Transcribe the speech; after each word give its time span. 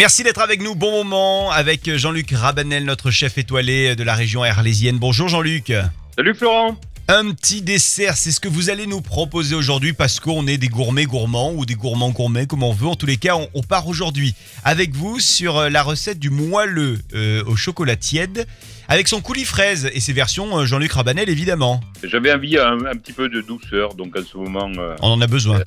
Merci 0.00 0.22
d'être 0.22 0.40
avec 0.40 0.62
nous. 0.62 0.74
Bon 0.74 1.04
moment 1.04 1.50
avec 1.50 1.94
Jean-Luc 1.96 2.30
Rabanel, 2.32 2.86
notre 2.86 3.10
chef 3.10 3.36
étoilé 3.36 3.94
de 3.96 4.02
la 4.02 4.14
région 4.14 4.42
arlésienne. 4.42 4.96
Bonjour 4.96 5.28
Jean-Luc. 5.28 5.74
Salut 6.16 6.34
Florent. 6.34 6.80
Un 7.08 7.32
petit 7.32 7.60
dessert, 7.60 8.16
c'est 8.16 8.30
ce 8.30 8.40
que 8.40 8.48
vous 8.48 8.70
allez 8.70 8.86
nous 8.86 9.02
proposer 9.02 9.54
aujourd'hui 9.54 9.92
parce 9.92 10.18
qu'on 10.18 10.46
est 10.46 10.56
des 10.56 10.68
gourmets 10.68 11.04
gourmands 11.04 11.52
ou 11.52 11.66
des 11.66 11.74
gourmands 11.74 12.12
gourmets 12.12 12.46
comme 12.46 12.62
on 12.62 12.72
veut. 12.72 12.86
En 12.86 12.94
tous 12.94 13.04
les 13.04 13.18
cas, 13.18 13.36
on, 13.36 13.50
on 13.52 13.62
part 13.62 13.88
aujourd'hui 13.88 14.34
avec 14.64 14.94
vous 14.94 15.20
sur 15.20 15.58
euh, 15.58 15.68
la 15.68 15.82
recette 15.82 16.18
du 16.18 16.30
moelleux 16.30 16.98
euh, 17.12 17.44
au 17.44 17.56
chocolat 17.56 17.96
tiède 17.96 18.46
avec 18.90 19.08
son 19.08 19.20
coulis 19.22 19.44
fraise 19.44 19.88
et 19.94 20.00
ses 20.00 20.12
versions 20.12 20.58
euh, 20.58 20.66
Jean-Luc 20.66 20.92
Rabanel 20.92 21.28
évidemment. 21.30 21.80
J'avais 22.02 22.32
envie 22.32 22.58
un, 22.58 22.84
un 22.84 22.96
petit 22.96 23.12
peu 23.12 23.28
de 23.28 23.40
douceur, 23.40 23.94
donc 23.94 24.16
en 24.16 24.22
ce 24.22 24.36
moment, 24.36 24.70
euh, 24.76 24.96
On 25.00 25.12
en 25.12 25.20
a 25.20 25.26
besoin. 25.26 25.62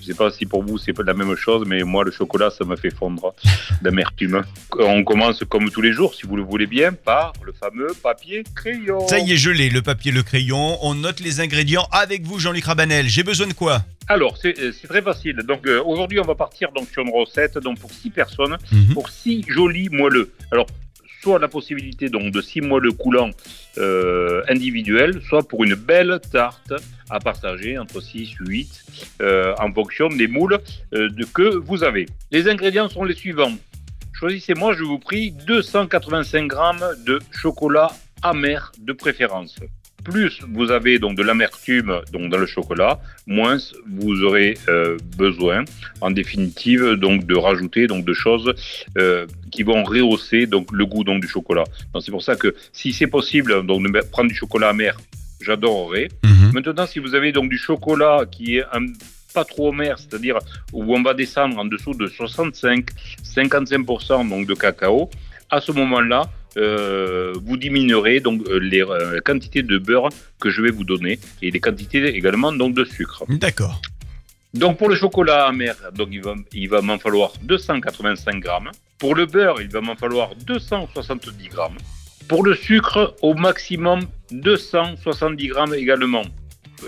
je 0.00 0.04
sais 0.04 0.14
pas 0.14 0.30
si 0.30 0.46
pour 0.46 0.62
vous 0.62 0.78
c'est 0.78 0.96
la 1.00 1.12
même 1.14 1.34
chose, 1.36 1.64
mais 1.66 1.82
moi 1.82 2.04
le 2.04 2.12
chocolat 2.12 2.50
ça 2.50 2.64
me 2.64 2.76
fait 2.76 2.94
fondre 2.94 3.34
d'amertume. 3.82 4.42
On 4.78 5.02
commence 5.04 5.42
comme 5.48 5.70
tous 5.70 5.82
les 5.82 5.92
jours, 5.92 6.14
si 6.14 6.26
vous 6.26 6.36
le 6.36 6.42
voulez 6.42 6.66
bien, 6.66 6.92
par 6.92 7.32
le 7.42 7.52
fameux 7.52 7.88
papier 8.02 8.44
crayon. 8.54 9.06
Ça 9.08 9.18
y 9.18 9.32
est, 9.32 9.36
je 9.36 9.50
l'ai, 9.50 9.68
le 9.68 9.82
papier, 9.82 10.12
le 10.12 10.22
crayon. 10.22 10.78
On 10.82 10.94
note 10.94 11.20
les 11.20 11.40
ingrédients 11.40 11.86
avec 11.90 12.22
vous 12.22 12.38
Jean-Luc 12.38 12.64
Rabanel. 12.64 13.08
J'ai 13.08 13.24
besoin 13.24 13.48
de 13.48 13.52
quoi? 13.54 13.82
Alors 14.08 14.36
c'est 14.40 14.58
euh, 14.60 14.72
c'est 14.78 14.88
très 14.88 15.02
facile. 15.02 15.36
Donc 15.48 15.66
euh, 15.66 15.82
aujourd'hui 15.84 16.20
on 16.20 16.24
va 16.24 16.34
partir 16.34 16.70
donc 16.72 16.88
sur 16.92 17.02
une 17.02 17.12
recette 17.12 17.58
donc 17.58 17.78
pour 17.80 17.90
six 17.92 18.10
personnes, 18.10 18.56
Mhm. 18.70 18.94
pour 18.94 19.08
six 19.10 19.44
jolis 19.48 19.88
moelleux. 19.90 20.32
Alors 20.52 20.66
soit 21.22 21.38
la 21.38 21.48
possibilité 21.48 22.08
donc 22.08 22.32
de 22.32 22.40
six 22.40 22.60
moelleux 22.60 22.92
coulants 22.92 23.30
euh, 23.78 24.42
individuels, 24.48 25.22
soit 25.28 25.46
pour 25.46 25.64
une 25.64 25.74
belle 25.74 26.20
tarte 26.32 26.72
à 27.10 27.20
partager 27.20 27.78
entre 27.78 28.00
6 28.00 28.40
ou 28.40 28.46
8 28.46 28.84
euh, 29.20 29.54
en 29.58 29.72
fonction 29.72 30.08
des 30.08 30.26
moules 30.26 30.58
euh, 30.94 31.08
de, 31.10 31.24
que 31.24 31.56
vous 31.56 31.84
avez. 31.84 32.06
Les 32.30 32.48
ingrédients 32.48 32.88
sont 32.88 33.04
les 33.04 33.14
suivants. 33.14 33.52
Choisissez-moi, 34.12 34.74
je 34.74 34.82
vous 34.82 34.98
prie, 34.98 35.32
285 35.46 36.46
grammes 36.46 36.84
de 37.06 37.20
chocolat 37.30 37.90
amer 38.22 38.72
de 38.78 38.92
préférence. 38.92 39.56
Plus 40.04 40.40
vous 40.48 40.70
avez 40.70 40.98
donc 40.98 41.16
de 41.16 41.22
l'amertume 41.22 42.00
donc 42.12 42.30
dans 42.30 42.38
le 42.38 42.46
chocolat, 42.46 42.98
moins 43.26 43.56
vous 43.88 44.22
aurez 44.24 44.58
euh, 44.68 44.96
besoin, 45.16 45.64
en 46.00 46.10
définitive, 46.10 46.94
donc 46.94 47.24
de 47.26 47.36
rajouter 47.36 47.86
donc 47.86 48.04
de 48.04 48.12
choses 48.12 48.52
euh, 48.98 49.26
qui 49.52 49.62
vont 49.62 49.84
rehausser 49.84 50.46
donc 50.46 50.72
le 50.72 50.84
goût 50.86 51.04
donc 51.04 51.20
du 51.20 51.28
chocolat. 51.28 51.64
Donc 51.92 52.02
c'est 52.04 52.10
pour 52.10 52.22
ça 52.22 52.34
que 52.36 52.54
si 52.72 52.92
c'est 52.92 53.06
possible 53.06 53.64
donc 53.66 53.82
de 53.86 54.00
prendre 54.10 54.28
du 54.28 54.34
chocolat 54.34 54.70
amer, 54.70 54.96
j'adorerais. 55.40 56.08
Mhm. 56.24 56.52
Maintenant, 56.54 56.86
si 56.86 56.98
vous 56.98 57.14
avez 57.14 57.32
donc 57.32 57.48
du 57.48 57.58
chocolat 57.58 58.24
qui 58.30 58.56
est 58.58 58.64
un- 58.72 58.86
pas 59.34 59.44
trop 59.44 59.70
amer, 59.72 59.98
c'est-à-dire 59.98 60.38
où 60.72 60.94
on 60.94 61.02
va 61.02 61.14
descendre 61.14 61.58
en 61.58 61.64
dessous 61.64 61.94
de 61.94 62.06
65-55% 62.06 64.28
donc 64.28 64.46
de 64.46 64.54
cacao, 64.54 65.10
à 65.50 65.60
ce 65.60 65.72
moment-là, 65.72 66.22
euh, 66.56 67.32
vous 67.44 67.56
diminuerez 67.56 68.20
donc 68.20 68.42
euh, 68.48 68.58
les 68.58 68.82
euh, 68.82 69.20
quantités 69.24 69.62
de 69.62 69.78
beurre 69.78 70.08
que 70.40 70.50
je 70.50 70.60
vais 70.60 70.70
vous 70.70 70.84
donner 70.84 71.18
et 71.40 71.50
les 71.50 71.60
quantités 71.60 72.04
également 72.14 72.52
donc 72.52 72.74
de 72.74 72.84
sucre. 72.84 73.24
D'accord. 73.28 73.80
Donc 74.54 74.76
pour 74.76 74.90
le 74.90 74.94
chocolat 74.94 75.46
amer, 75.46 75.74
donc 75.94 76.08
il 76.12 76.22
va, 76.22 76.34
il 76.52 76.68
va 76.68 76.82
m'en 76.82 76.98
falloir 76.98 77.32
285 77.42 78.38
grammes. 78.38 78.70
Pour 78.98 79.14
le 79.14 79.26
beurre, 79.26 79.60
il 79.60 79.68
va 79.68 79.80
m'en 79.80 79.96
falloir 79.96 80.34
270 80.46 81.48
grammes. 81.48 81.78
Pour 82.28 82.44
le 82.44 82.54
sucre, 82.54 83.16
au 83.22 83.34
maximum 83.34 84.00
270 84.30 85.46
grammes 85.48 85.74
également. 85.74 86.22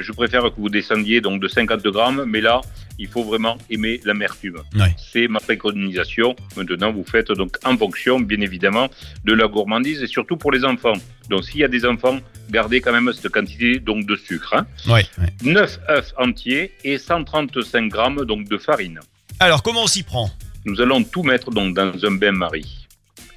Je 0.00 0.12
préfère 0.12 0.42
que 0.42 0.56
vous 0.58 0.68
descendiez 0.68 1.20
donc 1.20 1.40
de 1.40 1.48
50 1.48 1.82
grammes, 1.84 2.24
mais 2.26 2.40
là, 2.40 2.60
il 2.98 3.06
faut 3.08 3.22
vraiment 3.24 3.56
aimer 3.70 4.00
l'amertume. 4.04 4.58
Ouais. 4.74 4.94
C'est 4.98 5.28
ma 5.28 5.40
préconisation. 5.40 6.34
Maintenant, 6.56 6.92
vous 6.92 7.04
faites 7.04 7.30
donc 7.32 7.56
en 7.64 7.76
fonction, 7.76 8.20
bien 8.20 8.40
évidemment, 8.40 8.88
de 9.24 9.32
la 9.32 9.46
gourmandise 9.46 10.02
et 10.02 10.06
surtout 10.06 10.36
pour 10.36 10.52
les 10.52 10.64
enfants. 10.64 10.94
Donc, 11.30 11.44
s'il 11.44 11.60
y 11.60 11.64
a 11.64 11.68
des 11.68 11.84
enfants, 11.84 12.18
gardez 12.50 12.80
quand 12.80 12.92
même 12.92 13.12
cette 13.12 13.30
quantité 13.30 13.78
donc 13.80 14.06
de 14.06 14.16
sucre. 14.16 14.54
hein. 14.54 14.66
Ouais, 14.86 15.06
ouais. 15.18 15.32
9 15.42 15.80
œufs 15.90 16.12
entiers 16.18 16.72
et 16.84 16.98
135 16.98 17.88
grammes 17.88 18.24
donc 18.24 18.48
de 18.48 18.58
farine. 18.58 19.00
Alors, 19.40 19.62
comment 19.62 19.84
on 19.84 19.86
s'y 19.86 20.02
prend? 20.02 20.30
Nous 20.64 20.80
allons 20.80 21.02
tout 21.04 21.22
mettre 21.22 21.50
donc 21.50 21.74
dans 21.74 21.92
un 22.04 22.10
bain-marie. 22.10 22.86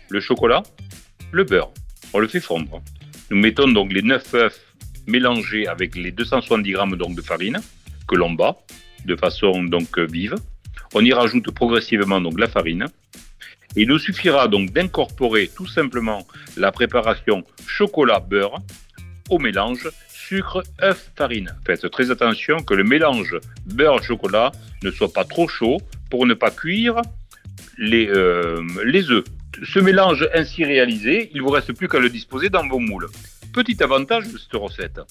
Le 0.09 0.19
chocolat, 0.19 0.63
le 1.31 1.43
beurre, 1.43 1.71
on 2.13 2.19
le 2.19 2.27
fait 2.27 2.41
fondre. 2.41 2.81
Nous 3.29 3.37
mettons 3.37 3.67
donc 3.69 3.93
les 3.93 4.01
9 4.01 4.33
œufs 4.33 4.59
mélangés 5.07 5.67
avec 5.67 5.95
les 5.95 6.11
270 6.11 6.71
grammes 6.71 6.95
donc 6.95 7.15
de 7.15 7.21
farine 7.21 7.59
que 8.07 8.15
l'on 8.15 8.31
bat 8.31 8.57
de 9.05 9.15
façon 9.15 9.63
donc 9.63 9.97
euh, 9.97 10.05
vive. 10.05 10.35
On 10.93 11.03
y 11.03 11.13
rajoute 11.13 11.51
progressivement 11.51 12.21
donc 12.21 12.39
la 12.39 12.47
farine. 12.47 12.85
Il 13.75 13.87
nous 13.87 13.99
suffira 13.99 14.47
donc 14.47 14.71
d'incorporer 14.71 15.49
tout 15.55 15.67
simplement 15.67 16.27
la 16.57 16.71
préparation 16.71 17.43
chocolat-beurre 17.65 18.59
au 19.29 19.39
mélange 19.39 19.89
sucre, 20.09 20.63
œuf, 20.81 21.11
farine. 21.15 21.55
Faites 21.65 21.89
très 21.89 22.11
attention 22.11 22.57
que 22.57 22.73
le 22.73 22.83
mélange 22.83 23.37
beurre-chocolat 23.65 24.51
ne 24.83 24.91
soit 24.91 25.13
pas 25.13 25.23
trop 25.23 25.47
chaud 25.47 25.77
pour 26.09 26.25
ne 26.25 26.33
pas 26.33 26.51
cuire 26.51 27.01
les, 27.77 28.07
euh, 28.09 28.61
les 28.85 29.09
œufs. 29.09 29.23
Ce 29.63 29.79
mélange 29.79 30.27
ainsi 30.33 30.65
réalisé, 30.65 31.31
il 31.33 31.41
vous 31.41 31.49
reste 31.49 31.73
plus 31.73 31.87
qu'à 31.87 31.99
le 31.99 32.09
disposer 32.09 32.49
dans 32.49 32.67
vos 32.67 32.79
moules. 32.79 33.07
Petit 33.53 33.83
avantage 33.83 34.27
de 34.31 34.37
cette 34.37 34.53
recette, 34.53 35.01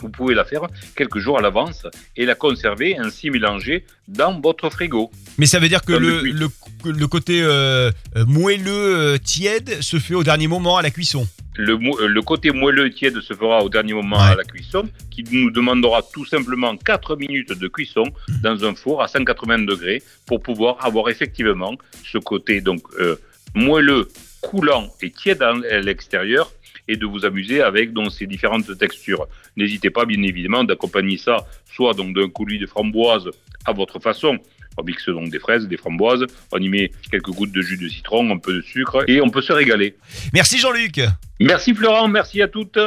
vous 0.00 0.08
pouvez 0.10 0.34
la 0.34 0.44
faire 0.44 0.62
quelques 0.96 1.18
jours 1.18 1.38
à 1.38 1.42
l'avance 1.42 1.86
et 2.16 2.26
la 2.26 2.34
conserver 2.34 2.98
ainsi 2.98 3.30
mélangée 3.30 3.84
dans 4.08 4.40
votre 4.40 4.70
frigo. 4.70 5.10
Mais 5.38 5.46
ça 5.46 5.58
veut 5.58 5.68
dire 5.68 5.82
que 5.82 5.92
le, 5.92 7.06
côté 7.06 7.42
euh, 7.42 7.90
euh, 8.16 8.24
moelleux, 8.26 9.14
euh, 9.14 9.18
tiède, 9.18 9.80
se 9.82 9.98
fait 9.98 10.14
au 10.14 10.24
dernier 10.24 10.48
moment 10.48 10.76
à 10.76 10.82
la 10.82 10.90
cuisson. 10.90 11.26
Le, 11.56 12.20
côté 12.20 12.50
moelleux 12.50 12.90
tiède 12.90 13.20
se 13.20 13.32
fera 13.32 13.62
au 13.62 13.68
dernier 13.68 13.94
moment 13.94 14.16
Ouais. 14.18 14.32
à 14.32 14.34
la 14.34 14.44
cuisson, 14.44 14.88
qui 15.10 15.24
nous 15.30 15.50
demandera 15.50 16.02
tout 16.12 16.26
simplement 16.26 16.76
4 16.76 17.16
minutes 17.16 17.52
de 17.52 17.68
cuisson 17.68 18.04
dans 18.42 18.64
un 18.64 18.74
four 18.74 19.02
à 19.02 19.08
180 19.08 19.60
degrés 19.60 20.02
pour 20.26 20.42
pouvoir 20.42 20.84
avoir 20.84 21.08
effectivement 21.08 21.72
ce 22.04 22.18
côté 22.18 22.60
donc 22.60 22.82
euh, 22.98 23.16
moelleux, 23.54 24.08
coulant 24.42 24.92
et 25.00 25.10
tiède 25.10 25.42
à 25.42 25.54
l'extérieur 25.80 26.52
et 26.88 26.96
de 26.96 27.06
vous 27.06 27.24
amuser 27.24 27.60
avec 27.62 27.92
donc 27.92 28.12
ces 28.12 28.26
différentes 28.26 28.76
textures. 28.78 29.26
N'hésitez 29.56 29.90
pas 29.90 30.04
bien 30.04 30.22
évidemment 30.22 30.64
d'accompagner 30.64 31.16
ça 31.16 31.46
soit 31.66 31.94
donc 31.94 32.14
d'un 32.14 32.28
coulis 32.28 32.58
de 32.58 32.66
framboise 32.66 33.30
à 33.64 33.72
votre 33.72 33.98
façon. 33.98 34.38
On 34.78 34.84
mixe 34.84 35.08
donc 35.08 35.30
des 35.30 35.38
fraises, 35.38 35.66
des 35.66 35.76
framboises, 35.76 36.26
on 36.52 36.58
y 36.58 36.68
met 36.68 36.90
quelques 37.10 37.30
gouttes 37.30 37.52
de 37.52 37.62
jus 37.62 37.78
de 37.78 37.88
citron, 37.88 38.30
un 38.30 38.38
peu 38.38 38.54
de 38.54 38.60
sucre 38.60 39.04
et 39.08 39.20
on 39.20 39.30
peut 39.30 39.42
se 39.42 39.52
régaler. 39.52 39.96
Merci 40.34 40.58
Jean-Luc 40.58 41.00
Merci 41.40 41.74
Florent, 41.74 42.08
merci 42.08 42.42
à 42.42 42.48
toutes. 42.48 42.78